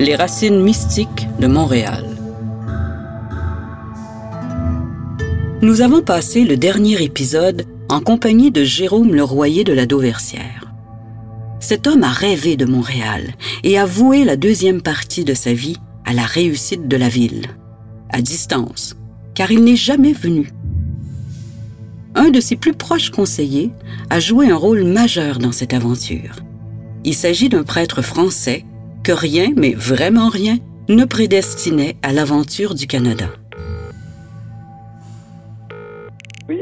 Les 0.00 0.16
racines 0.16 0.62
mystiques 0.62 1.28
de 1.40 1.46
Montréal. 1.46 2.06
Nous 5.60 5.82
avons 5.82 6.00
passé 6.00 6.44
le 6.44 6.56
dernier 6.56 7.02
épisode 7.02 7.66
en 7.90 8.00
compagnie 8.00 8.50
de 8.50 8.64
Jérôme 8.64 9.14
Leroyer 9.14 9.62
de 9.62 9.74
la 9.74 9.84
Dauversière. 9.84 10.72
Cet 11.60 11.86
homme 11.86 12.02
a 12.02 12.08
rêvé 12.08 12.56
de 12.56 12.64
Montréal 12.64 13.34
et 13.62 13.78
a 13.78 13.84
voué 13.84 14.24
la 14.24 14.36
deuxième 14.36 14.80
partie 14.80 15.24
de 15.24 15.34
sa 15.34 15.52
vie 15.52 15.76
à 16.06 16.14
la 16.14 16.24
réussite 16.24 16.88
de 16.88 16.96
la 16.96 17.10
ville, 17.10 17.48
à 18.08 18.22
distance, 18.22 18.96
car 19.34 19.52
il 19.52 19.62
n'est 19.64 19.76
jamais 19.76 20.14
venu. 20.14 20.50
Un 22.14 22.30
de 22.30 22.40
ses 22.40 22.56
plus 22.56 22.72
proches 22.72 23.10
conseillers 23.10 23.70
a 24.08 24.18
joué 24.18 24.50
un 24.50 24.56
rôle 24.56 24.84
majeur 24.84 25.38
dans 25.38 25.52
cette 25.52 25.74
aventure. 25.74 26.36
Il 27.04 27.14
s'agit 27.14 27.50
d'un 27.50 27.64
prêtre 27.64 28.00
français 28.00 28.64
que 29.02 29.12
rien, 29.12 29.48
mais 29.56 29.74
vraiment 29.74 30.28
rien, 30.28 30.56
ne 30.88 31.04
prédestinait 31.04 31.96
à 32.02 32.12
l'aventure 32.12 32.74
du 32.74 32.86
Canada. 32.86 33.26
Oui, 36.48 36.60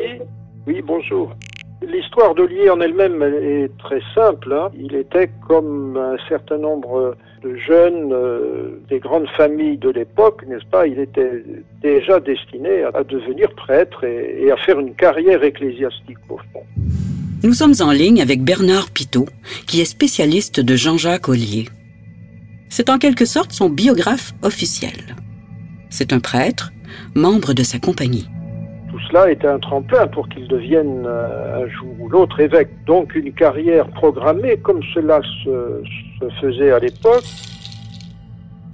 oui, 0.67 0.83
bonjour. 0.85 1.35
L'histoire 1.81 2.35
d'Olier 2.35 2.69
en 2.71 2.81
elle-même 2.81 3.23
est 3.23 3.71
très 3.79 4.01
simple. 4.15 4.53
Hein. 4.53 4.71
Il 4.79 4.95
était 4.95 5.31
comme 5.47 5.97
un 5.97 6.17
certain 6.29 6.59
nombre 6.59 7.17
de 7.43 7.57
jeunes 7.57 8.13
euh, 8.13 8.81
des 8.91 8.99
grandes 8.99 9.29
familles 9.37 9.79
de 9.79 9.91
l'époque, 9.91 10.45
n'est-ce 10.47 10.67
pas? 10.67 10.87
Il 10.87 10.99
était 10.99 11.45
déjà 11.81 12.19
destiné 12.19 12.83
à, 12.83 13.05
devenir 13.05 13.55
prêtre 13.55 14.03
et, 14.05 14.43
et, 14.43 14.51
à 14.51 14.57
faire 14.57 14.81
une 14.81 14.95
carrière 14.95 15.43
ecclésiastique 15.45 16.19
au 16.29 16.39
fond. 16.53 16.65
Nous 17.45 17.53
sommes 17.53 17.75
en 17.81 17.93
ligne 17.93 18.21
avec 18.21 18.43
Bernard 18.43 18.91
Pitot, 18.91 19.27
qui 19.69 19.81
est 19.81 19.85
spécialiste 19.85 20.59
de 20.59 20.75
Jean-Jacques 20.75 21.29
Ollier. 21.29 21.67
C'est 22.69 22.91
en 22.91 22.99
quelque 22.99 23.25
sorte 23.25 23.53
son 23.53 23.69
biographe 23.69 24.35
officiel. 24.43 25.17
C'est 25.91 26.13
un 26.13 26.21
prêtre, 26.21 26.73
membre 27.15 27.55
de 27.55 27.63
sa 27.63 27.79
compagnie. 27.79 28.29
Tout 28.91 28.99
cela 29.09 29.31
était 29.31 29.47
un 29.47 29.59
tremplin 29.59 30.07
pour 30.07 30.29
qu'il 30.29 30.49
devienne 30.49 31.05
euh, 31.07 31.65
un 31.65 31.69
jour 31.69 31.95
ou 32.01 32.09
l'autre 32.09 32.41
évêque. 32.41 32.71
Donc 32.87 33.15
une 33.15 33.33
carrière 33.33 33.89
programmée 33.91 34.57
comme 34.59 34.81
cela 34.95 35.21
se, 35.45 35.83
se 36.21 36.31
faisait 36.41 36.71
à 36.71 36.79
l'époque. 36.79 37.25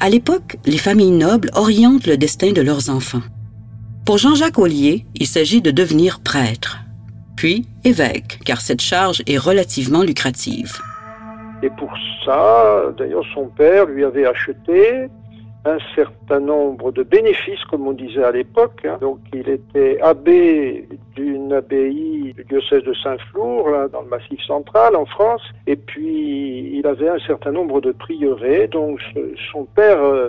À 0.01 0.11
l'époque, 0.11 0.56
les 0.67 0.79
familles 0.79 1.12
nobles 1.12 1.51
orientent 1.55 2.06
le 2.06 2.17
destin 2.17 2.53
de 2.53 2.61
leurs 2.61 2.91
enfants. 2.91 3.23
Pour 4.05 4.19
Jean-Jacques 4.19 4.58
Ollier, 4.58 5.06
il 5.14 5.27
s'agit 5.27 5.62
de 5.62 5.70
devenir 5.70 6.20
prêtre, 6.20 6.81
puis 7.36 7.67
évêque, 7.84 8.39
car 8.45 8.61
cette 8.61 8.83
charge 8.83 9.23
est 9.27 9.39
relativement 9.39 10.03
lucrative. 10.03 10.79
Et 11.65 11.70
pour 11.70 11.91
ça, 12.27 12.93
d'ailleurs, 12.98 13.25
son 13.33 13.47
père 13.47 13.87
lui 13.87 14.05
avait 14.05 14.27
acheté 14.27 15.09
un 15.65 15.79
certain 15.95 16.41
nombre 16.41 16.93
de 16.93 17.03
bénéfices, 17.03 17.65
comme 17.70 17.89
on 17.89 17.95
disait 17.95 18.23
à 18.23 18.33
l'époque. 18.33 18.83
Hein. 18.84 18.98
Donc, 19.01 19.20
il 19.33 19.48
était 19.48 19.98
abbé 20.03 20.87
d'une 21.17 21.55
abbaye 21.55 22.35
du 22.35 22.45
diocèse 22.45 22.83
de 22.83 22.92
Saint-Flour, 22.92 23.70
là, 23.70 23.89
dans 23.89 24.03
le 24.03 24.09
Massif 24.09 24.39
central, 24.42 24.95
en 24.95 25.07
France. 25.07 25.41
Et 25.67 25.77
puis, 25.77 26.77
il 26.79 26.87
avait 26.87 27.09
un 27.09 27.19
certain 27.20 27.53
nombre 27.53 27.81
de 27.81 27.92
prieurés. 27.92 28.69
Donc, 28.69 29.01
son 29.51 29.65
père 29.65 30.05
euh, 30.05 30.29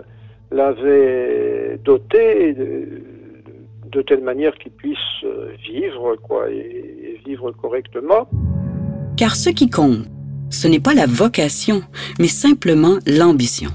l'avait 0.52 1.78
doté 1.84 2.54
de, 2.54 4.02
telle 4.04 4.22
manière 4.22 4.56
qu'il 4.56 4.72
puisse 4.72 4.98
euh, 5.26 5.52
vivre, 5.68 6.16
quoi, 6.16 6.50
et 6.50 7.20
vivre 7.26 7.52
correctement. 7.52 8.30
Car 9.18 9.36
ce 9.36 9.50
qui 9.50 9.70
compte, 9.70 10.08
ce 10.50 10.68
n'est 10.68 10.80
pas 10.80 10.94
la 10.94 11.06
vocation, 11.06 11.82
mais 12.20 12.28
simplement 12.28 12.98
l'ambition. 13.06 13.72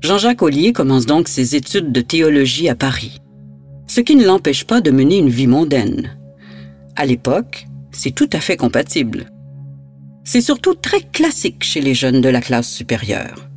Jean-Jacques 0.00 0.42
Ollier 0.42 0.72
commence 0.72 1.06
donc 1.06 1.28
ses 1.28 1.56
études 1.56 1.92
de 1.92 2.00
théologie 2.00 2.68
à 2.68 2.74
Paris, 2.74 3.20
ce 3.86 4.00
qui 4.00 4.16
ne 4.16 4.24
l'empêche 4.26 4.64
pas 4.64 4.80
de 4.80 4.90
mener 4.90 5.18
une 5.18 5.30
vie 5.30 5.46
mondaine. 5.46 6.18
À 6.96 7.06
l'époque, 7.06 7.66
c'est 7.90 8.14
tout 8.14 8.28
à 8.32 8.40
fait 8.40 8.56
compatible. 8.56 9.26
C'est 10.24 10.40
surtout 10.40 10.74
très 10.74 11.00
classique 11.00 11.64
chez 11.64 11.80
les 11.80 11.94
jeunes 11.94 12.20
de 12.20 12.28
la 12.28 12.40
classe 12.40 12.70
supérieure. 12.70 13.48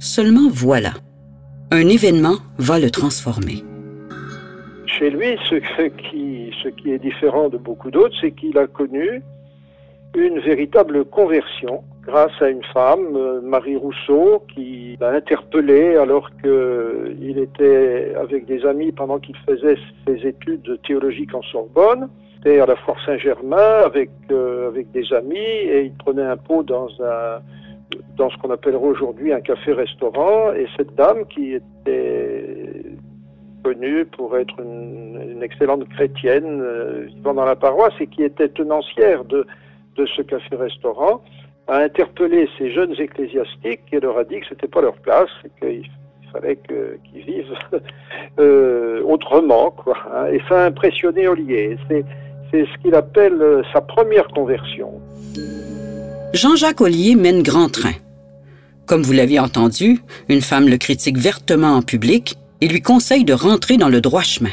Seulement 0.00 0.48
voilà, 0.48 0.94
un 1.70 1.88
événement 1.88 2.38
va 2.58 2.78
le 2.78 2.90
transformer. 2.90 3.64
Chez 4.86 5.10
lui, 5.10 5.36
ce 5.48 5.56
qui, 5.56 6.50
ce 6.62 6.68
qui 6.68 6.90
est 6.90 6.98
différent 6.98 7.48
de 7.48 7.58
beaucoup 7.58 7.90
d'autres, 7.90 8.16
c'est 8.20 8.32
qu'il 8.32 8.56
a 8.58 8.66
connu 8.66 9.22
une 10.14 10.40
véritable 10.40 11.04
conversion 11.04 11.82
grâce 12.02 12.32
à 12.40 12.48
une 12.48 12.64
femme, 12.72 13.14
euh, 13.16 13.40
Marie 13.42 13.76
Rousseau, 13.76 14.42
qui 14.54 14.96
l'a 14.98 15.10
interpellé 15.10 15.96
alors 15.96 16.30
qu'il 16.40 17.38
était 17.38 18.14
avec 18.18 18.46
des 18.46 18.64
amis 18.64 18.92
pendant 18.92 19.18
qu'il 19.18 19.36
faisait 19.46 19.76
ses 20.06 20.26
études 20.26 20.80
théologiques 20.86 21.34
en 21.34 21.42
Sorbonne. 21.42 22.08
Il 22.32 22.38
était 22.50 22.60
à 22.60 22.66
la 22.66 22.76
Foire 22.76 22.96
Saint-Germain 23.04 23.82
avec, 23.84 24.10
euh, 24.30 24.68
avec 24.68 24.90
des 24.92 25.12
amis 25.12 25.36
et 25.36 25.84
il 25.84 25.92
prenait 25.92 26.22
un 26.22 26.36
pot 26.36 26.62
dans 26.62 26.88
un 27.02 27.40
dans 28.16 28.30
ce 28.30 28.36
qu'on 28.38 28.50
appellerait 28.50 28.86
aujourd'hui 28.86 29.32
un 29.32 29.40
café-restaurant. 29.40 30.52
Et 30.52 30.66
cette 30.76 30.94
dame, 30.94 31.24
qui 31.26 31.54
était 31.54 32.82
connue 33.62 34.04
pour 34.06 34.36
être 34.36 34.54
une, 34.60 35.42
excellente 35.42 35.88
chrétienne 35.90 36.60
euh, 36.60 37.06
vivant 37.06 37.32
dans 37.32 37.44
la 37.44 37.54
paroisse 37.54 37.94
et 38.00 38.08
qui 38.08 38.24
était 38.24 38.48
tenancière 38.48 39.24
de 39.24 39.46
de 39.98 40.06
ce 40.16 40.22
café-restaurant 40.22 41.20
a 41.66 41.78
interpellé 41.78 42.48
ces 42.56 42.72
jeunes 42.72 42.94
ecclésiastiques 42.98 43.82
et 43.92 44.00
leur 44.00 44.16
a 44.18 44.24
dit 44.24 44.40
que 44.40 44.46
ce 44.46 44.54
n'était 44.54 44.68
pas 44.68 44.80
leur 44.80 44.96
place 44.96 45.28
qu'il 45.60 45.82
fallait 46.32 46.58
qu'ils 46.66 47.24
vivent 47.24 47.58
euh, 48.38 49.02
autrement. 49.02 49.70
Quoi, 49.72 49.96
hein. 50.14 50.26
Et 50.32 50.40
ça 50.48 50.62
a 50.62 50.66
impressionné 50.66 51.28
Ollier. 51.28 51.76
C'est, 51.88 52.04
c'est 52.50 52.64
ce 52.64 52.82
qu'il 52.82 52.94
appelle 52.94 53.40
euh, 53.42 53.62
sa 53.72 53.82
première 53.82 54.28
conversion. 54.28 55.00
Jean-Jacques 56.32 56.80
Ollier 56.80 57.16
mène 57.16 57.42
grand 57.42 57.68
train. 57.70 57.94
Comme 58.86 59.02
vous 59.02 59.12
l'aviez 59.12 59.40
entendu, 59.40 60.00
une 60.30 60.40
femme 60.40 60.68
le 60.68 60.78
critique 60.78 61.18
vertement 61.18 61.74
en 61.74 61.82
public 61.82 62.36
et 62.62 62.68
lui 62.68 62.80
conseille 62.80 63.24
de 63.24 63.34
rentrer 63.34 63.76
dans 63.76 63.90
le 63.90 64.00
droit 64.00 64.22
chemin. 64.22 64.52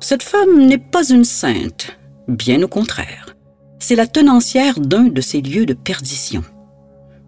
Cette 0.00 0.24
femme 0.24 0.66
n'est 0.66 0.78
pas 0.78 1.08
une 1.08 1.24
sainte, 1.24 1.96
bien 2.26 2.60
au 2.62 2.68
contraire 2.68 3.33
c'est 3.78 3.96
la 3.96 4.06
tenancière 4.06 4.80
d'un 4.80 5.04
de 5.04 5.20
ces 5.20 5.40
lieux 5.40 5.66
de 5.66 5.74
perdition. 5.74 6.42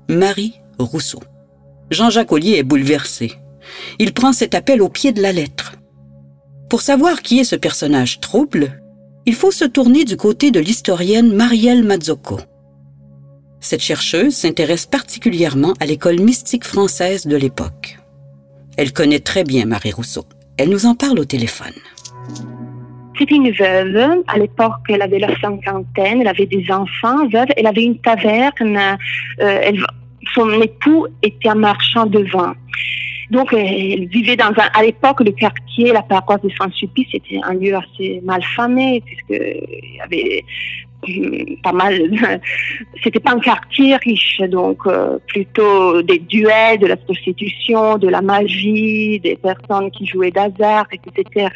Marie 0.08 0.60
Rousseau. 0.78 1.20
Jean-Jacques 1.90 2.32
Ollier 2.32 2.56
est 2.56 2.62
bouleversé. 2.62 3.32
Il 3.98 4.12
prend 4.12 4.32
cet 4.32 4.54
appel 4.54 4.82
au 4.82 4.88
pied 4.88 5.12
de 5.12 5.22
la 5.22 5.32
lettre. 5.32 5.72
Pour 6.68 6.82
savoir 6.82 7.22
qui 7.22 7.38
est 7.38 7.44
ce 7.44 7.56
personnage 7.56 8.20
trouble, 8.20 8.82
il 9.24 9.34
faut 9.34 9.50
se 9.50 9.64
tourner 9.64 10.04
du 10.04 10.16
côté 10.16 10.50
de 10.50 10.60
l'historienne 10.60 11.32
Marielle 11.32 11.84
Mazzocco. 11.84 12.40
Cette 13.60 13.80
chercheuse 13.80 14.34
s'intéresse 14.34 14.86
particulièrement 14.86 15.74
à 15.80 15.86
l'école 15.86 16.20
mystique 16.20 16.64
française 16.64 17.26
de 17.26 17.36
l'époque. 17.36 17.98
Elle 18.76 18.92
connaît 18.92 19.20
très 19.20 19.44
bien 19.44 19.64
Marie 19.64 19.92
Rousseau. 19.92 20.24
Elle 20.56 20.68
nous 20.68 20.86
en 20.86 20.94
parle 20.94 21.18
au 21.18 21.24
téléphone. 21.24 21.72
C'était 23.18 23.34
une 23.34 23.50
veuve. 23.50 24.22
À 24.26 24.38
l'époque, 24.38 24.74
elle 24.88 25.02
avait 25.02 25.18
la 25.18 25.34
cinquantaine, 25.40 26.20
elle 26.20 26.28
avait 26.28 26.46
des 26.46 26.66
enfants, 26.70 27.26
veuve. 27.28 27.46
Elle 27.56 27.66
avait 27.66 27.84
une 27.84 27.98
taverne. 27.98 28.98
Euh, 29.40 29.72
son 30.34 30.50
époux 30.60 31.06
était 31.22 31.48
un 31.48 31.54
marchand 31.54 32.06
de 32.06 32.20
vin. 32.24 32.54
Donc, 33.30 33.52
elle 33.52 34.06
vivait 34.06 34.36
dans 34.36 34.46
un, 34.46 34.68
à 34.72 34.82
l'époque, 34.82 35.20
le 35.20 35.32
quartier, 35.32 35.92
la 35.92 36.02
paroisse 36.02 36.42
de 36.42 36.50
Saint-Sulpice, 36.50 37.08
c'était 37.10 37.40
un 37.42 37.54
lieu 37.54 37.74
assez 37.74 38.20
mal 38.24 38.42
famé, 38.54 39.02
puisqu'il 39.04 39.96
y 39.96 40.00
avait 40.00 40.44
pas 41.62 41.72
mal. 41.72 41.94
C'était 43.02 43.20
pas 43.20 43.32
un 43.32 43.40
quartier 43.40 43.96
riche, 43.96 44.40
donc 44.48 44.78
euh, 44.86 45.18
plutôt 45.26 46.02
des 46.02 46.18
duels, 46.18 46.78
de 46.78 46.86
la 46.86 46.96
prostitution, 46.96 47.98
de 47.98 48.08
la 48.08 48.22
magie, 48.22 49.20
des 49.20 49.36
personnes 49.36 49.90
qui 49.90 50.06
jouaient 50.06 50.30
d'hasard, 50.30 50.86
etc. 50.92 51.48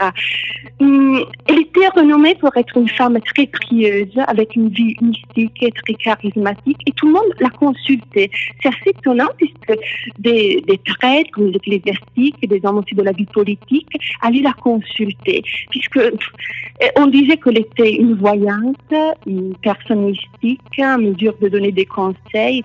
Hum, 0.80 1.24
elle 1.46 1.60
était 1.60 1.88
renommée 1.94 2.34
pour 2.36 2.56
être 2.56 2.76
une 2.76 2.88
femme 2.88 3.18
très 3.34 3.46
prieuse, 3.46 4.14
avec 4.26 4.56
une 4.56 4.68
vie 4.68 4.96
mystique 5.00 5.62
et 5.62 5.72
très 5.72 5.94
charismatique, 5.94 6.78
et 6.86 6.92
tout 6.92 7.06
le 7.06 7.12
monde 7.12 7.32
la 7.40 7.50
consultait. 7.50 8.30
C'est 8.62 8.68
assez 8.68 8.90
étonnant 8.90 9.28
puisque 9.36 9.80
des, 10.18 10.62
des 10.66 10.78
prêtres, 10.78 11.40
des 11.40 11.56
ecclésiastiques, 11.56 12.48
des 12.48 12.60
hommes 12.64 12.78
aussi 12.78 12.94
de 12.94 13.02
la 13.02 13.12
vie 13.12 13.26
politique 13.26 13.88
allaient 14.22 14.42
la 14.42 14.52
consulter, 14.52 15.42
puisque 15.70 15.96
euh, 15.96 16.10
on 16.96 17.06
disait 17.06 17.36
qu'elle 17.36 17.58
était 17.58 17.94
une 17.94 18.14
voyante, 18.14 18.92
une 19.26 19.39
personne 19.62 20.06
mystique 20.06 20.60
en 20.78 20.98
mesure 20.98 21.34
de 21.40 21.48
donner 21.48 21.72
des 21.72 21.86
conseils. 21.86 22.64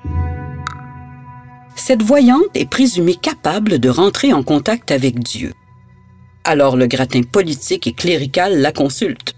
Cette 1.75 2.03
voyante 2.03 2.55
est 2.55 2.69
présumée 2.69 3.15
capable 3.15 3.79
de 3.79 3.89
rentrer 3.89 4.33
en 4.33 4.43
contact 4.43 4.91
avec 4.91 5.19
Dieu. 5.19 5.51
Alors 6.43 6.77
le 6.77 6.87
gratin 6.87 7.21
politique 7.23 7.87
et 7.87 7.93
clérical 7.93 8.59
la 8.59 8.71
consulte. 8.71 9.35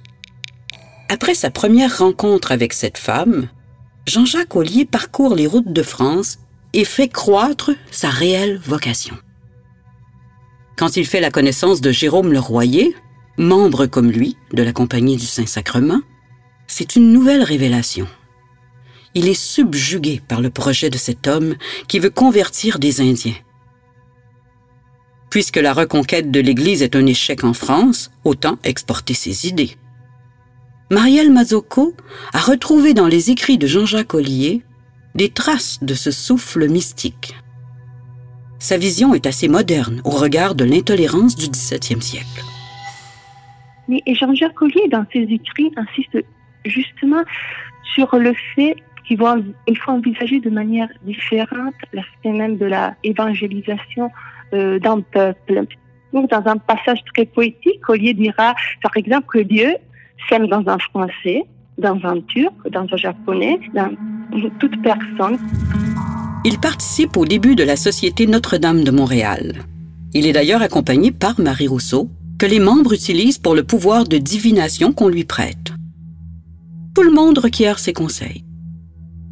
Après 1.10 1.34
sa 1.34 1.50
première 1.50 2.00
rencontre 2.00 2.51
avec 2.51 2.74
cette 2.74 2.98
femme, 2.98 3.48
Jean-Jacques 4.07 4.56
Ollier 4.56 4.86
parcourt 4.86 5.36
les 5.36 5.48
routes 5.48 5.72
de 5.72 5.84
France 5.84 6.39
et 6.74 6.86
fait 6.86 7.07
croître 7.07 7.72
sa 7.92 8.10
réelle 8.10 8.60
vocation. 8.66 9.16
Quand 10.78 10.95
il 10.95 11.06
fait 11.06 11.22
la 11.22 11.31
connaissance 11.31 11.81
de 11.81 11.92
Jérôme 11.92 12.31
Le 12.31 12.39
Royer, 12.39 12.95
membre 13.38 13.86
comme 13.86 14.12
lui 14.12 14.38
de 14.54 14.63
la 14.63 14.74
Compagnie 14.74 15.18
du 15.18 15.25
Saint-Sacrement, 15.25 16.01
c'est 16.67 16.95
une 16.95 17.11
nouvelle 17.11 17.43
révélation. 17.43 18.07
Il 19.13 19.27
est 19.27 19.33
subjugué 19.33 20.21
par 20.27 20.41
le 20.41 20.49
projet 20.49 20.89
de 20.89 20.97
cet 20.97 21.27
homme 21.27 21.55
qui 21.87 21.99
veut 21.99 22.09
convertir 22.09 22.77
des 22.77 23.01
Indiens. 23.01 23.33
Puisque 25.29 25.57
la 25.57 25.73
reconquête 25.73 26.29
de 26.29 26.39
l'Église 26.39 26.83
est 26.83 26.95
un 26.95 27.05
échec 27.05 27.43
en 27.43 27.53
France, 27.53 28.11
autant 28.23 28.57
exporter 28.63 29.13
ses 29.13 29.47
idées. 29.47 29.71
Marielle 30.91 31.31
Mazocco 31.31 31.95
a 32.31 32.39
retrouvé 32.39 32.93
dans 32.93 33.07
les 33.07 33.31
écrits 33.31 33.57
de 33.57 33.67
Jean-Jacques 33.67 34.13
Ollier 34.13 34.61
des 35.15 35.29
traces 35.29 35.79
de 35.81 35.95
ce 35.95 36.11
souffle 36.11 36.69
mystique. 36.69 37.35
Sa 38.59 38.77
vision 38.77 39.13
est 39.13 39.25
assez 39.25 39.47
moderne 39.47 40.01
au 40.03 40.11
regard 40.11 40.55
de 40.55 40.63
l'intolérance 40.63 41.35
du 41.35 41.49
XVIIe 41.49 42.01
siècle. 42.01 42.43
Mais 43.87 44.01
Jean-Jacques 44.07 44.61
Ollier, 44.61 44.87
dans 44.91 45.05
ses 45.11 45.23
écrits, 45.23 45.71
insiste 45.75 46.25
justement 46.69 47.23
sur 47.83 48.15
le 48.17 48.33
fait 48.55 48.75
qu'il 49.07 49.17
faut 49.17 49.91
envisager 49.91 50.39
de 50.39 50.49
manière 50.49 50.89
différente 51.03 51.73
l'aspect 51.93 52.31
même 52.31 52.57
de 52.57 52.65
la 52.65 52.95
évangélisation 53.03 54.11
euh, 54.53 54.79
d'un 54.79 55.01
peuple. 55.01 55.65
Donc, 56.13 56.29
dans 56.29 56.45
un 56.45 56.57
passage 56.57 56.99
très 57.13 57.25
poétique, 57.25 57.87
Ollier 57.87 58.13
dira, 58.13 58.55
par 58.81 58.95
exemple, 58.95 59.27
que 59.27 59.39
Dieu 59.39 59.75
sème 60.29 60.47
dans 60.47 60.63
un 60.67 60.77
français, 60.77 61.43
dans 61.77 61.99
un 62.03 62.21
turc, 62.21 62.53
dans 62.71 62.87
un 62.91 62.97
japonais, 62.97 63.59
dans 63.73 63.91
toute 64.59 64.81
personne. 64.81 65.37
Il 66.43 66.59
participe 66.59 67.17
au 67.17 67.25
début 67.25 67.55
de 67.55 67.63
la 67.63 67.75
Société 67.75 68.25
Notre-Dame 68.25 68.83
de 68.83 68.91
Montréal. 68.91 69.53
Il 70.13 70.25
est 70.25 70.33
d'ailleurs 70.33 70.61
accompagné 70.61 71.11
par 71.11 71.39
Marie 71.39 71.67
Rousseau, 71.67 72.09
que 72.39 72.45
les 72.45 72.59
membres 72.59 72.93
utilisent 72.93 73.39
pour 73.39 73.55
le 73.55 73.63
pouvoir 73.63 74.07
de 74.07 74.17
divination 74.17 74.93
qu'on 74.93 75.09
lui 75.09 75.23
prête. 75.23 75.73
Tout 76.97 77.03
le 77.03 77.11
monde 77.11 77.38
requiert 77.38 77.77
ses 77.77 77.94
conseils. 77.94 78.44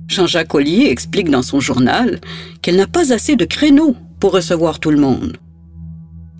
Jean-Jacques 0.07 0.53
Ollier 0.53 0.85
explique 0.91 1.31
dans 1.31 1.41
son 1.41 1.59
journal 1.59 2.21
qu'elle 2.61 2.75
n'a 2.75 2.85
pas 2.85 3.11
assez 3.11 3.35
de 3.35 3.45
créneaux 3.45 3.95
pour 4.19 4.33
recevoir 4.33 4.79
tout 4.79 4.91
le 4.91 4.99
monde. 4.99 5.37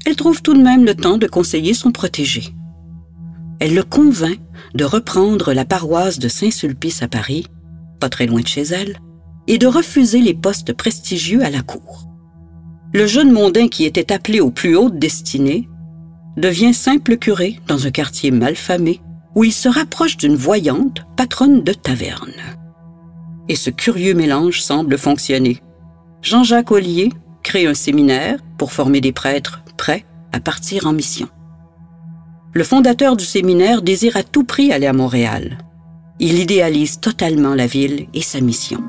Elle 0.06 0.18
trouve 0.18 0.44
tout 0.44 0.54
de 0.54 0.62
même 0.62 0.86
le 0.86 0.94
temps 0.94 1.18
de 1.18 1.26
conseiller 1.26 1.74
son 1.74 1.92
protégé. 1.92 2.54
Elle 3.60 3.74
le 3.74 3.82
convainc 3.82 4.38
de 4.76 4.84
reprendre 4.84 5.52
la 5.52 5.66
paroisse 5.66 6.20
de 6.20 6.28
Saint-Sulpice 6.28 7.02
à 7.02 7.08
Paris, 7.08 7.48
pas 8.00 8.10
très 8.10 8.28
loin 8.28 8.42
de 8.42 8.48
chez 8.48 8.62
elle, 8.62 9.00
et 9.48 9.58
de 9.58 9.66
refuser 9.66 10.20
les 10.20 10.36
postes 10.36 10.74
prestigieux 10.74 11.44
à 11.44 11.50
la 11.50 11.64
cour. 11.64 12.08
Le 12.94 13.08
jeune 13.08 13.32
mondain 13.32 13.68
qui 13.68 13.86
était 13.86 14.14
appelé 14.14 14.42
aux 14.42 14.52
plus 14.52 14.76
hautes 14.76 15.00
destinées 15.00 15.68
devient 16.38 16.76
simple 16.76 17.18
curé 17.18 17.60
dans 17.66 17.88
un 17.88 17.92
quartier 17.92 18.30
malfamé 18.30 19.02
où 19.36 19.44
il 19.44 19.54
se 19.54 19.70
rapproche 19.70 20.18
d'une 20.18 20.36
voyante 20.36 21.06
patronne 21.16 21.62
de 21.62 21.74
taverne. 21.74 22.34
Et 23.48 23.56
ce 23.56 23.70
curieux 23.70 24.14
mélange 24.14 24.62
semble 24.62 24.98
fonctionner. 24.98 25.62
Jean-Jacques 26.22 26.72
Ollier 26.72 27.12
crée 27.44 27.68
un 27.68 27.74
séminaire 27.74 28.40
pour 28.58 28.72
former 28.72 29.02
des 29.02 29.12
prêtres 29.12 29.62
prêts 29.78 30.06
à 30.32 30.40
partir 30.40 30.88
en 30.88 30.94
mission. 30.94 31.28
Le 32.54 32.64
fondateur 32.64 33.18
du 33.18 33.26
séminaire 33.26 33.82
désire 33.82 34.18
à 34.18 34.24
tout 34.24 34.46
prix 34.46 34.72
aller 34.72 34.88
à 34.88 34.94
Montréal. 34.94 35.58
Il 36.20 36.40
idéalise 36.40 37.02
totalement 37.02 37.54
la 37.54 37.68
ville 37.68 38.08
et 38.14 38.22
sa 38.22 38.40
mission. 38.40 38.82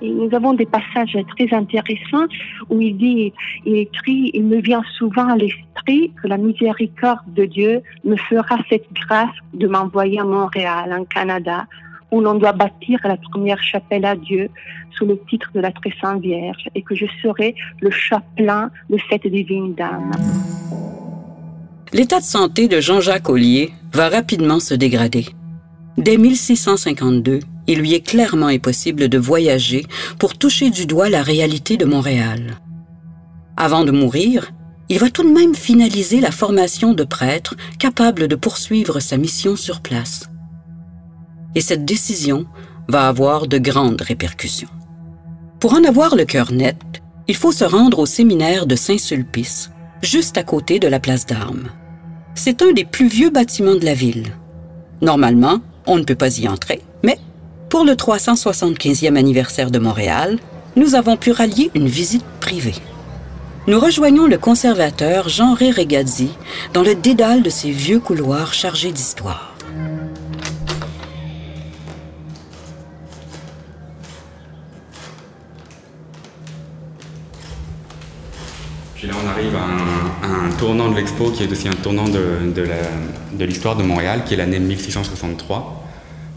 Nous 0.00 0.28
avons 0.32 0.54
des 0.54 0.66
passages 0.66 1.16
très 1.36 1.52
intéressants 1.52 2.26
où 2.70 2.80
il 2.80 2.96
dit, 2.96 3.32
il 3.66 3.76
écrit, 3.76 4.30
il 4.32 4.44
me 4.44 4.60
vient 4.60 4.82
souvent 4.96 5.28
à 5.28 5.36
l'esprit 5.36 6.12
que 6.22 6.28
la 6.28 6.36
miséricorde 6.36 7.20
de 7.34 7.44
Dieu 7.44 7.82
me 8.04 8.16
fera 8.16 8.58
cette 8.68 8.86
grâce 8.92 9.34
de 9.54 9.66
m'envoyer 9.66 10.20
à 10.20 10.24
Montréal, 10.24 10.92
en 10.92 11.04
Canada, 11.04 11.66
où 12.12 12.20
l'on 12.20 12.34
doit 12.34 12.52
bâtir 12.52 13.00
la 13.04 13.16
première 13.16 13.62
chapelle 13.62 14.04
à 14.04 14.14
Dieu 14.14 14.48
sous 14.96 15.04
le 15.04 15.18
titre 15.28 15.50
de 15.54 15.60
la 15.60 15.72
Très 15.72 15.92
Sainte 16.00 16.22
Vierge 16.22 16.68
et 16.74 16.82
que 16.82 16.94
je 16.94 17.06
serai 17.20 17.54
le 17.80 17.90
chapelain 17.90 18.70
de 18.88 18.98
cette 19.10 19.26
divine 19.26 19.74
dame. 19.74 20.12
L'état 21.92 22.18
de 22.18 22.24
santé 22.24 22.68
de 22.68 22.80
Jean-Jacques 22.80 23.28
Ollier 23.28 23.70
va 23.92 24.08
rapidement 24.08 24.60
se 24.60 24.74
dégrader. 24.74 25.26
Dès 25.96 26.18
1652, 26.18 27.40
il 27.68 27.78
lui 27.78 27.94
est 27.94 28.00
clairement 28.00 28.46
impossible 28.46 29.08
de 29.08 29.18
voyager 29.18 29.86
pour 30.18 30.36
toucher 30.36 30.70
du 30.70 30.86
doigt 30.86 31.10
la 31.10 31.22
réalité 31.22 31.76
de 31.76 31.84
Montréal. 31.84 32.58
Avant 33.56 33.84
de 33.84 33.92
mourir, 33.92 34.50
il 34.88 34.98
va 34.98 35.10
tout 35.10 35.22
de 35.22 35.32
même 35.32 35.54
finaliser 35.54 36.20
la 36.20 36.30
formation 36.30 36.94
de 36.94 37.04
prêtres 37.04 37.56
capables 37.78 38.26
de 38.26 38.36
poursuivre 38.36 39.00
sa 39.00 39.18
mission 39.18 39.54
sur 39.54 39.80
place. 39.80 40.30
Et 41.54 41.60
cette 41.60 41.84
décision 41.84 42.46
va 42.88 43.06
avoir 43.06 43.46
de 43.46 43.58
grandes 43.58 44.00
répercussions. 44.00 44.68
Pour 45.60 45.74
en 45.74 45.84
avoir 45.84 46.16
le 46.16 46.24
cœur 46.24 46.52
net, 46.52 47.02
il 47.26 47.36
faut 47.36 47.52
se 47.52 47.64
rendre 47.64 47.98
au 47.98 48.06
séminaire 48.06 48.66
de 48.66 48.76
Saint-Sulpice, 48.76 49.70
juste 50.00 50.38
à 50.38 50.42
côté 50.42 50.78
de 50.78 50.88
la 50.88 51.00
place 51.00 51.26
d'armes. 51.26 51.68
C'est 52.34 52.62
un 52.62 52.72
des 52.72 52.84
plus 52.84 53.08
vieux 53.08 53.30
bâtiments 53.30 53.74
de 53.74 53.84
la 53.84 53.94
ville. 53.94 54.28
Normalement, 55.02 55.60
on 55.86 55.98
ne 55.98 56.04
peut 56.04 56.14
pas 56.14 56.38
y 56.38 56.48
entrer, 56.48 56.80
mais 57.02 57.18
pour 57.68 57.84
le 57.84 57.92
375e 57.92 59.16
anniversaire 59.16 59.70
de 59.70 59.78
Montréal, 59.78 60.38
nous 60.76 60.94
avons 60.94 61.16
pu 61.16 61.32
rallier 61.32 61.70
une 61.74 61.88
visite 61.88 62.24
privée. 62.40 62.74
Nous 63.66 63.78
rejoignons 63.78 64.26
le 64.26 64.38
conservateur 64.38 65.28
Jean-Ré 65.28 65.70
Regazzi 65.70 66.30
dans 66.72 66.82
le 66.82 66.94
dédale 66.94 67.42
de 67.42 67.50
ces 67.50 67.70
vieux 67.70 68.00
couloirs 68.00 68.54
chargés 68.54 68.92
d'histoire. 68.92 69.54
Puis 78.94 79.06
là, 79.06 79.14
on 79.22 79.28
arrive 79.28 79.54
à 79.54 80.26
un, 80.26 80.50
tournant 80.58 80.90
de 80.90 80.96
l'expo 80.96 81.30
qui 81.30 81.44
est 81.44 81.52
aussi 81.52 81.68
un 81.68 81.72
tournant 81.72 82.08
de, 82.08 83.44
l'histoire 83.44 83.76
de 83.76 83.82
Montréal, 83.82 84.22
qui 84.26 84.34
est 84.34 84.38
l'année 84.38 84.58
1663, 84.58 85.87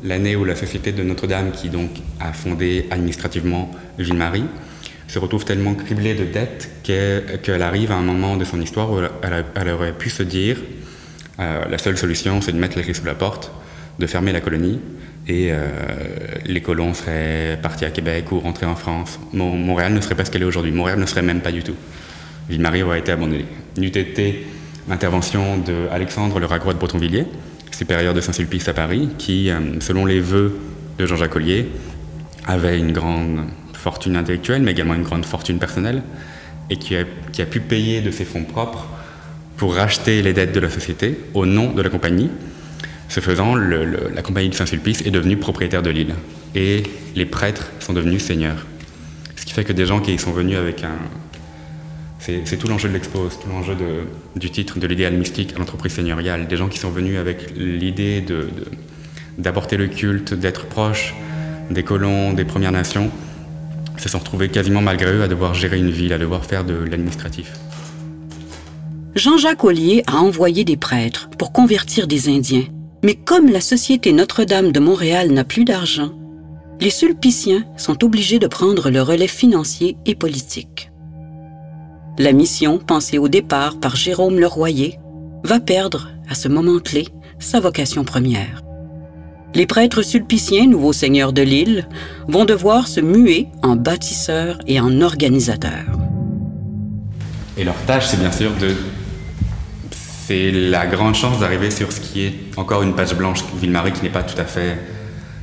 l'année 0.04 0.36
où 0.36 0.46
la 0.46 0.56
Société 0.56 0.92
de 0.92 1.04
Notre-Dame, 1.04 1.52
qui 1.52 1.70
donc 1.70 1.90
a 2.20 2.34
fondé 2.34 2.88
administrativement 2.92 3.72
Ville-Marie, 3.98 4.46
se 5.08 5.20
retrouve 5.20 5.44
tellement 5.44 5.74
criblée 5.74 6.16
de 6.16 6.24
dettes 6.24 6.70
qu'elle 6.84 7.62
arrive 7.62 7.92
à 7.92 7.96
un 7.96 8.02
moment 8.02 8.38
de 8.38 8.46
son 8.46 8.62
histoire 8.62 8.92
où 8.92 9.00
elle, 9.56 9.70
aurait 9.70 9.94
pu 9.94 10.10
se 10.10 10.24
dire 10.24 10.58
euh, 11.40 11.66
la 11.70 11.78
seule 11.78 11.98
solution, 11.98 12.40
c'est 12.42 12.54
de 12.54 12.58
mettre 12.58 12.78
les 12.78 12.84
clés 12.84 12.94
sous 12.94 13.06
la 13.06 13.16
porte, 13.16 13.52
de 14.00 14.08
fermer 14.08 14.32
la 14.32 14.40
colonie, 14.40 14.80
et 15.28 15.50
euh, 15.52 15.68
les 16.46 16.62
colons 16.62 16.94
seraient 16.94 17.60
partis 17.62 17.86
à 17.86 17.92
Québec 17.92 18.32
ou 18.32 18.40
rentrés 18.40 18.66
en 18.66 18.76
France. 18.76 19.20
Montréal 19.34 19.94
ne 19.94 20.02
serait 20.02 20.16
pas 20.16 20.26
ce 20.26 20.32
qu'elle 20.32 20.42
est 20.44 20.46
aujourd'hui. 20.46 20.72
Montréal 20.72 21.00
ne 21.00 21.06
serait 21.06 21.22
même 21.22 21.42
pas 21.42 21.52
du 21.52 21.62
tout. 21.62 21.76
Ville-Marie 22.50 22.84
aurait 22.84 23.00
été 23.00 23.12
abandonnée. 23.12 23.46
N'eût 23.78 23.88
été 23.88 24.46
l'intervention 24.90 25.58
d'Alexandre 25.58 26.40
le 26.40 26.46
Ragrois 26.46 26.74
de 26.74 26.80
Bretonvilliers, 26.80 27.26
supérieur 27.72 28.14
de 28.14 28.22
Saint-Sulpice 28.22 28.68
à 28.68 28.74
Paris, 28.74 29.10
qui, 29.18 29.50
euh, 29.50 29.80
selon 29.80 30.06
les 30.06 30.20
vœux 30.20 30.58
de 31.00 31.06
Jean-Jacques 31.06 31.36
Ollier, 31.36 31.68
avait 32.46 32.78
une 32.78 32.92
grande 32.92 33.46
fortune 33.74 34.16
intellectuelle, 34.16 34.62
mais 34.62 34.72
également 34.72 34.94
une 34.94 35.04
grande 35.04 35.26
fortune 35.26 35.60
personnelle, 35.60 36.04
et 36.70 36.78
qui 36.78 36.96
a, 36.96 37.06
pu 37.46 37.60
payer 37.60 38.02
de 38.02 38.12
ses 38.12 38.26
fonds 38.26 38.44
propres 38.44 38.88
pour 39.58 39.76
racheter 39.76 40.22
les 40.22 40.34
dettes 40.34 40.54
de 40.54 40.60
la 40.60 40.70
société 40.70 41.18
au 41.34 41.46
nom 41.46 41.72
de 41.72 41.82
la 41.82 41.90
compagnie. 41.90 42.30
Ce 43.10 43.20
faisant, 43.20 43.56
la 43.56 44.22
compagnie 44.22 44.50
de 44.50 44.56
Saint-Sulpice 44.56 45.02
est 45.02 45.12
devenue 45.12 45.38
propriétaire 45.38 45.82
de 45.82 45.90
l'île, 45.90 46.16
et 46.56 46.84
les 47.16 47.26
prêtres 47.26 47.72
sont 47.80 47.94
devenus 47.94 48.24
seigneurs. 48.24 48.66
Ce 49.36 49.46
qui 49.46 49.54
fait 49.54 49.66
que 49.66 49.74
des 49.74 49.86
gens 49.86 50.00
qui 50.00 50.18
sont 50.18 50.32
venus 50.32 50.58
avec 50.58 50.84
un, 50.84 50.98
c'est 52.22 52.58
tout 52.58 52.68
l'enjeu 52.68 52.88
de 52.88 52.94
l'expo, 52.94 53.28
tout 53.30 53.50
l'enjeu 53.50 53.76
du 54.36 54.52
titre, 54.52 54.78
de 54.78 54.86
l'idéal 54.86 55.14
mystique 55.14 55.54
à 55.56 55.60
l'entreprise 55.60 55.94
seigneuriale. 55.94 56.48
Des 56.48 56.56
gens 56.56 56.68
qui 56.70 56.78
sont 56.78 56.92
venus 56.92 57.18
avec 57.18 57.58
l'idée 57.58 58.24
d'apporter 59.40 59.76
le 59.76 59.88
culte, 59.88 60.36
d'être 60.36 60.68
proches 60.68 61.16
des 61.72 61.84
colons, 61.84 62.34
des 62.34 62.46
Premières 62.46 62.72
Nations, 62.72 63.10
se 63.98 64.08
sont 64.08 64.20
retrouvés 64.20 64.50
quasiment 64.50 64.82
malgré 64.82 65.12
eux 65.12 65.24
à 65.24 65.28
devoir 65.28 65.54
gérer 65.54 65.80
une 65.80 65.90
ville, 65.90 66.14
à 66.14 66.18
devoir 66.18 66.46
faire 66.46 66.64
de 66.64 66.74
l'administratif. 66.74 67.54
Jean-Jacques 69.16 69.64
Ollier 69.64 70.04
a 70.06 70.18
envoyé 70.18 70.64
des 70.64 70.78
prêtres 70.78 71.30
pour 71.38 71.52
convertir 71.52 72.08
des 72.08 72.30
Indiens. 72.30 72.66
Mais 73.04 73.16
comme 73.16 73.50
la 73.50 73.62
Société 73.62 74.14
Notre-Dame 74.14 74.72
de 74.72 74.80
Montréal 74.80 75.32
n'a 75.32 75.44
plus 75.44 75.66
d'argent, 75.66 76.12
les 76.80 76.92
Sulpiciens 76.92 77.66
sont 77.78 78.04
obligés 78.04 78.38
de 78.38 78.48
prendre 78.48 78.92
le 78.92 79.02
relais 79.02 79.28
financier 79.28 79.98
et 80.06 80.14
politique. 80.14 80.91
La 82.20 82.34
mission, 82.34 82.78
pensée 82.78 83.18
au 83.18 83.30
départ 83.30 83.80
par 83.80 83.96
Jérôme 83.96 84.38
Leroyer, 84.38 85.00
va 85.46 85.62
perdre, 85.62 86.10
à 86.30 86.36
ce 86.36 86.50
moment 86.50 86.80
clé, 86.80 87.08
sa 87.40 87.62
vocation 87.62 88.04
première. 88.04 88.62
Les 89.56 89.66
prêtres 89.66 90.02
sulpiciens, 90.02 90.68
nouveaux 90.68 90.92
seigneurs 90.92 91.32
de 91.32 91.42
l'île, 91.42 91.88
vont 92.28 92.44
devoir 92.44 92.88
se 92.90 93.00
muer 93.00 93.48
en 93.64 93.78
bâtisseurs 93.78 94.60
et 94.68 94.82
en 94.82 95.00
organisateurs. 95.00 95.98
Et 97.58 97.64
leur 97.64 97.78
tâche, 97.86 98.08
c'est 98.08 98.20
bien 98.20 98.32
sûr 98.32 98.52
de... 98.58 98.76
C'est 99.92 100.52
la 100.52 100.88
grande 100.88 101.16
chance 101.16 101.40
d'arriver 101.40 101.72
sur 101.72 101.94
ce 101.94 102.02
qui 102.02 102.24
est 102.24 102.36
encore 102.58 102.84
une 102.84 102.94
page 102.94 103.16
blanche, 103.16 103.40
Ville-Marie 103.56 103.94
qui 103.94 104.04
n'est 104.04 104.10
pas 104.10 104.24
tout 104.24 104.40
à 104.40 104.46
fait... 104.46 104.78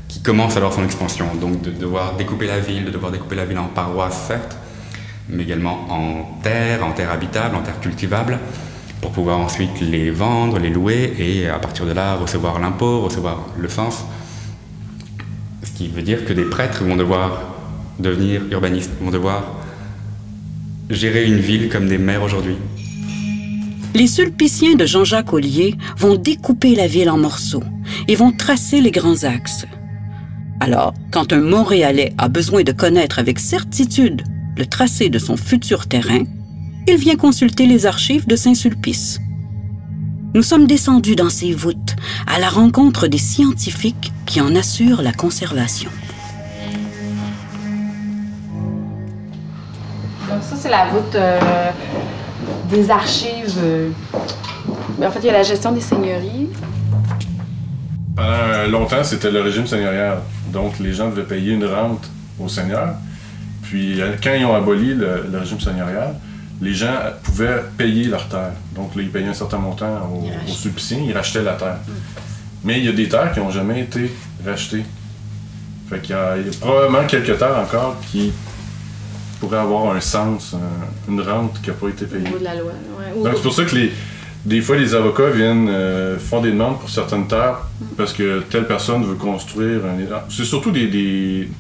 qui 0.07 0.21
commence 0.21 0.57
alors 0.59 0.75
son 0.75 0.85
expansion. 0.85 1.27
Donc 1.41 1.63
de 1.63 1.71
devoir 1.71 2.17
découper 2.17 2.47
la 2.47 2.61
ville, 2.61 2.85
de 2.85 2.91
devoir 2.91 3.11
découper 3.11 3.37
la 3.37 3.47
ville 3.47 3.59
en 3.59 3.69
paroisses, 3.69 4.27
certes, 4.29 4.57
mais 5.29 5.43
également 5.43 5.87
en 5.91 6.41
terres, 6.43 6.85
en 6.85 6.93
terres 6.93 7.11
habitables, 7.11 7.57
en 7.57 7.63
terres 7.63 7.81
cultivables, 7.81 8.39
pour 9.01 9.13
pouvoir 9.13 9.39
ensuite 9.39 9.81
les 9.81 10.11
vendre, 10.11 10.59
les 10.59 10.71
louer 10.71 11.15
et 11.19 11.49
à 11.49 11.59
partir 11.59 11.87
de 11.87 11.93
là 11.93 12.17
recevoir 12.17 12.59
l'impôt, 12.59 13.03
recevoir 13.03 13.47
le 13.57 13.69
sens. 13.69 14.05
Ce 15.63 15.71
qui 15.73 15.89
veut 15.89 16.03
dire 16.03 16.25
que 16.25 16.33
des 16.33 16.45
prêtres 16.45 16.83
vont 16.83 16.97
devoir 16.97 17.43
devenir 17.99 18.43
urbanistes, 18.51 18.93
vont 19.01 19.11
devoir 19.11 19.57
gérer 20.91 21.27
une 21.27 21.39
ville 21.39 21.69
comme 21.69 21.89
des 21.89 21.99
maires 21.99 22.23
aujourd'hui. 22.23 22.57
Les 23.95 24.07
sulpiciens 24.07 24.75
de 24.75 24.87
Jean-Jacques 24.87 25.33
Ollier 25.33 25.75
vont 25.97 26.15
découper 26.15 26.75
la 26.75 26.87
ville 26.87 27.11
en 27.11 27.19
morceaux 27.19 27.65
et 28.07 28.15
vont 28.15 28.33
tracer 28.33 28.81
les 28.81 28.91
grands 28.91 29.25
axes. 29.25 29.67
Alors, 30.61 30.93
quand 31.11 31.33
un 31.33 31.41
Montréalais 31.41 32.13
a 32.19 32.29
besoin 32.29 32.63
de 32.63 32.73
connaître 32.73 33.19
avec 33.19 33.39
certitude 33.39 34.23
le 34.59 34.67
tracé 34.67 35.09
de 35.09 35.21
son 35.21 35.37
futur 35.37 35.87
terrain, 35.87 36.25
il 36.89 36.97
vient 36.97 37.15
consulter 37.15 37.67
les 37.67 37.87
archives 37.87 38.27
de 38.27 38.35
Saint-Sulpice. 38.35 39.21
Nous 40.35 40.43
sommes 40.43 40.67
descendus 40.67 41.15
dans 41.15 41.31
ces 41.31 41.53
voûtes 41.53 41.95
à 42.27 42.41
la 42.41 42.49
rencontre 42.49 43.07
des 43.07 43.19
scientifiques 43.19 44.13
qui 44.27 44.41
en 44.41 44.57
assurent 44.57 45.01
la 45.01 45.13
conservation. 45.13 45.91
Donc 50.29 50.43
ça, 50.43 50.57
c'est 50.57 50.71
la 50.71 50.87
voûte 50.87 51.15
euh, 51.15 51.71
des 52.69 52.91
archives. 52.91 53.59
Euh, 53.63 53.91
en 55.01 55.11
fait, 55.11 55.21
il 55.21 55.27
y 55.27 55.31
a 55.31 55.35
la 55.35 55.45
gestion 55.45 55.73
des 55.73 55.81
seigneuries. 55.81 56.49
Pendant 58.17 58.79
longtemps, 58.81 59.05
c'était 59.05 59.31
le 59.31 59.41
régime 59.41 59.69
seigneurial. 59.69 60.19
Donc, 60.53 60.81
les 60.81 60.93
gens 60.93 61.09
devaient 61.09 61.23
payer 61.23 61.53
une 61.53 61.65
rente 61.65 62.11
aux 62.41 62.49
seigneurs. 62.49 62.97
Puis, 63.69 64.01
euh, 64.01 64.13
quand 64.23 64.33
ils 64.33 64.47
ont 64.47 64.55
aboli 64.55 64.95
le, 64.95 65.29
régime 65.39 65.61
seigneurial, 65.61 66.15
les 66.63 66.73
gens 66.73 66.95
pouvaient 67.23 67.63
payer 67.77 68.05
leur 68.05 68.27
terre. 68.27 68.53
Donc, 68.75 68.97
là, 68.97 69.03
ils 69.03 69.11
payaient 69.11 69.29
un 69.29 69.35
certain 69.35 69.59
montant 69.59 70.11
aux, 70.11 70.25
aux 70.25 70.95
ils 71.05 71.13
rachetaient 71.13 71.43
la 71.43 71.53
terre. 71.53 71.77
Mm. 71.87 71.93
Mais 72.65 72.79
il 72.79 72.87
y 72.87 72.89
a 72.89 72.93
des 72.93 73.09
terres 73.11 73.31
qui 73.33 73.41
n'ont 73.41 73.51
jamais 73.51 73.81
été 73.81 74.11
rachetées. 74.45 74.85
Fait 75.91 76.01
qu'il 76.01 76.17
y, 76.17 76.19
a 76.19 76.37
probablement 76.61 77.05
quelques 77.07 77.39
terres 77.39 77.59
encore 77.59 77.97
qui 78.11 78.33
pourraient 79.39 79.59
avoir 79.59 79.95
un 79.95 80.01
sens, 80.01 80.57
une 81.07 81.21
rente 81.21 81.61
qui 81.63 81.69
n'a 81.69 81.77
pas 81.77 81.89
été 81.89 82.07
payée. 82.07 82.25
de 82.25 82.43
la 82.45 82.55
loi. 82.55 82.73
Donc, 83.23 83.35
c'est 83.37 83.43
pour 83.43 83.53
ça 83.53 83.65
que 83.65 83.75
les, 83.75 83.93
des 84.47 84.63
fois, 84.63 84.77
les 84.77 84.95
avocats 84.95 85.29
viennent 85.29 85.69
euh, 85.69 86.19
faire 86.19 86.41
des 86.41 86.53
demandes 86.53 86.79
pour 86.81 86.89
certaines 86.89 87.29
terres 87.29 87.61
mm. 87.81 87.85
parce 87.99 88.15
que 88.15 88.41
telle 88.49 88.67
personne 88.67 89.05
veut 89.05 89.17
construire 89.17 89.83
un. 89.85 89.99
C'est 90.31 90.45
surtout 90.45 90.71
des, 90.71 90.87
des, 90.87 91.51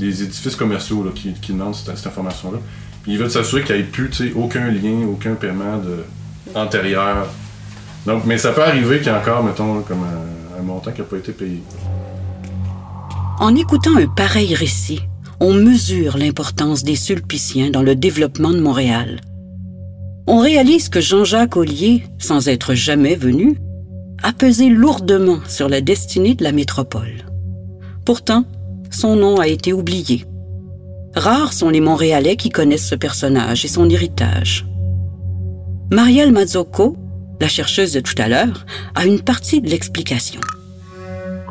édifices 0.00 0.56
commerciaux 0.56 1.04
qui, 1.14 1.34
demandent 1.52 1.74
cette, 1.74 2.06
information-là. 2.06 2.58
Ils 3.06 3.18
veulent 3.18 3.30
s'assurer 3.30 3.62
qu'il 3.62 3.76
n'y 3.76 3.82
ait 3.82 3.84
plus 3.84 4.10
aucun 4.34 4.70
lien, 4.70 5.06
aucun 5.08 5.34
paiement 5.34 5.80
antérieur. 6.54 7.28
Donc, 8.06 8.24
mais 8.26 8.38
ça 8.38 8.52
peut 8.52 8.62
arriver 8.62 8.98
qu'il 8.98 9.08
y 9.08 9.10
ait 9.10 9.18
encore, 9.18 9.42
mettons, 9.44 9.82
comme 9.82 10.02
un, 10.02 10.58
un 10.58 10.62
montant 10.62 10.90
qui 10.92 11.00
n'a 11.00 11.06
pas 11.06 11.16
été 11.16 11.32
payé. 11.32 11.62
En 13.38 13.54
écoutant 13.56 13.96
un 13.96 14.06
pareil 14.06 14.54
récit, 14.54 15.00
on 15.40 15.52
mesure 15.52 16.16
l'importance 16.16 16.84
des 16.84 16.96
sulpiciens 16.96 17.70
dans 17.70 17.82
le 17.82 17.96
développement 17.96 18.50
de 18.50 18.60
Montréal. 18.60 19.20
On 20.26 20.38
réalise 20.38 20.88
que 20.88 21.00
Jean-Jacques 21.00 21.56
Ollier, 21.56 22.04
sans 22.18 22.48
être 22.48 22.74
jamais 22.74 23.14
venu, 23.14 23.58
a 24.22 24.32
pesé 24.32 24.70
lourdement 24.70 25.40
sur 25.48 25.68
la 25.68 25.82
destinée 25.82 26.34
de 26.34 26.44
la 26.44 26.52
métropole. 26.52 27.26
Pourtant, 28.06 28.44
son 28.94 29.16
nom 29.16 29.36
a 29.36 29.48
été 29.48 29.72
oublié. 29.72 30.24
Rares 31.14 31.52
sont 31.52 31.70
les 31.70 31.80
Montréalais 31.80 32.36
qui 32.36 32.50
connaissent 32.50 32.88
ce 32.88 32.94
personnage 32.94 33.64
et 33.64 33.68
son 33.68 33.88
héritage. 33.88 34.66
Marielle 35.90 36.32
Mazzocco, 36.32 36.96
la 37.40 37.48
chercheuse 37.48 37.92
de 37.92 38.00
tout 38.00 38.14
à 38.18 38.28
l'heure, 38.28 38.66
a 38.94 39.04
une 39.04 39.20
partie 39.20 39.60
de 39.60 39.68
l'explication 39.68 40.40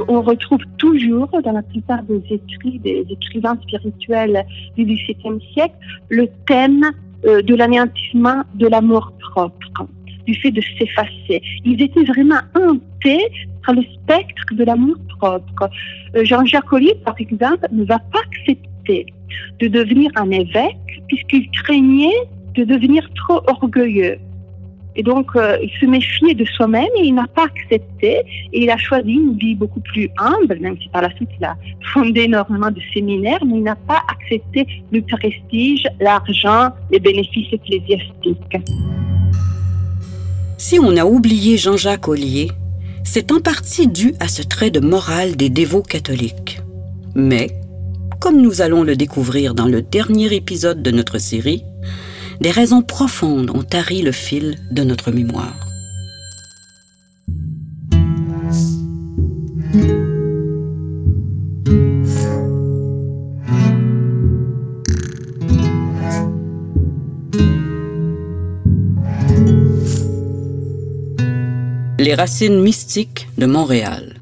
on 0.08 0.22
retrouve 0.22 0.62
toujours 0.78 1.30
dans 1.44 1.52
la 1.52 1.62
plupart 1.62 2.04
des 2.04 2.22
écrits 2.30 2.80
des 2.80 3.06
écrivains 3.10 3.58
spirituels 3.62 4.46
du 4.76 4.86
XVIIe 4.86 5.40
siècle 5.54 5.76
le 6.10 6.28
thème 6.48 6.84
euh, 7.26 7.42
de 7.42 7.56
l'anéantissement 7.56 8.44
de 8.56 8.68
l'amour 8.68 9.14
propre, 9.20 9.63
du 10.26 10.36
fait 10.36 10.52
de 10.52 10.62
s'effacer. 10.62 11.42
Ils 11.66 11.82
étaient 11.82 12.04
vraiment 12.04 12.40
hantés 12.56 13.28
par 13.66 13.76
le 13.76 13.84
spectre 13.84 14.54
de 14.54 14.64
l'amour 14.64 14.96
propre. 15.20 15.70
Euh, 16.16 16.24
Jean-Jacques 16.26 16.72
Ollier, 16.72 16.96
par 17.06 17.16
exemple, 17.20 17.68
ne 17.72 17.84
va 17.86 18.00
pas 18.00 18.20
accepter 18.32 19.06
de 19.60 19.68
devenir 19.68 20.12
un 20.16 20.30
évêque 20.32 21.02
puisqu'il 21.08 21.50
craignait 21.52 22.28
de 22.56 22.64
devenir 22.64 23.10
trop 23.16 23.42
orgueilleux. 23.48 24.18
Et 24.96 25.02
donc, 25.02 25.36
euh, 25.36 25.58
il 25.64 25.72
se 25.80 25.86
méfiait 25.86 26.36
de 26.36 26.46
soi-même 26.46 26.90
et 26.98 27.06
il 27.06 27.16
n'a 27.16 27.26
pas 27.28 27.46
accepté. 27.46 28.22
Et 28.54 28.64
il 28.64 28.70
a 28.70 28.78
choisi 28.78 29.14
une 29.14 29.38
vie 29.38 29.56
beaucoup 29.56 29.80
plus 29.80 30.10
humble, 30.20 30.60
même 30.60 30.78
si 30.80 30.88
par 30.90 31.02
la 31.02 31.10
suite 31.16 31.30
il 31.40 31.46
a 31.46 31.56
fondé 31.94 32.22
énormément 32.22 32.70
de 32.70 32.80
séminaires, 32.94 33.44
mais 33.46 33.58
il 33.58 33.64
n'a 33.64 33.76
pas 33.76 34.02
accepté 34.12 34.68
le 34.92 35.02
prestige, 35.02 35.88
l'argent, 36.00 36.70
les 36.92 37.00
bénéfices 37.00 37.52
ecclésiastiques. 37.52 38.58
Si 40.74 40.80
on 40.80 40.98
a 40.98 41.06
oublié 41.06 41.56
Jean-Jacques 41.56 42.08
Ollier, 42.08 42.50
c'est 43.04 43.32
en 43.32 43.40
partie 43.40 43.88
dû 43.88 44.16
à 44.20 44.28
ce 44.28 44.42
trait 44.42 44.72
de 44.72 44.80
morale 44.80 45.36
des 45.36 45.52
dévots 45.52 45.84
catholiques. 45.84 46.62
Mais, 47.14 47.62
comme 48.20 48.42
nous 48.42 48.64
allons 48.64 48.82
le 48.84 48.96
découvrir 48.96 49.54
dans 49.54 49.68
le 49.68 49.84
dernier 49.84 50.34
épisode 50.34 50.82
de 50.82 50.90
notre 50.90 51.20
série, 51.20 51.62
des 52.42 52.50
raisons 52.50 52.82
profondes 52.82 53.52
ont 53.52 53.62
tari 53.62 54.02
le 54.02 54.12
fil 54.12 54.56
de 54.72 54.84
notre 54.84 55.12
mémoire. 55.12 55.54
Les 72.14 72.18
racines 72.18 72.62
mystiques 72.62 73.28
de 73.40 73.48
Montréal. 73.48 74.13